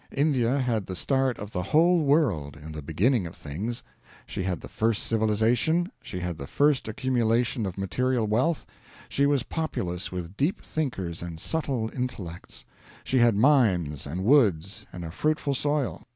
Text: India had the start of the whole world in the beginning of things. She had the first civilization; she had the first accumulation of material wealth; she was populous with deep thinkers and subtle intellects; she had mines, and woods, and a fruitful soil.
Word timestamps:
India 0.17 0.57
had 0.57 0.87
the 0.87 0.95
start 0.95 1.37
of 1.37 1.51
the 1.51 1.61
whole 1.61 1.99
world 1.99 2.57
in 2.57 2.71
the 2.71 2.81
beginning 2.81 3.27
of 3.27 3.35
things. 3.35 3.83
She 4.25 4.41
had 4.41 4.59
the 4.59 4.67
first 4.67 5.03
civilization; 5.03 5.91
she 6.01 6.19
had 6.19 6.39
the 6.39 6.47
first 6.47 6.87
accumulation 6.87 7.67
of 7.67 7.77
material 7.77 8.25
wealth; 8.25 8.65
she 9.09 9.27
was 9.27 9.43
populous 9.43 10.11
with 10.11 10.35
deep 10.35 10.59
thinkers 10.59 11.21
and 11.21 11.39
subtle 11.39 11.91
intellects; 11.93 12.65
she 13.03 13.19
had 13.19 13.35
mines, 13.35 14.07
and 14.07 14.23
woods, 14.23 14.87
and 14.91 15.05
a 15.05 15.11
fruitful 15.11 15.53
soil. 15.53 16.07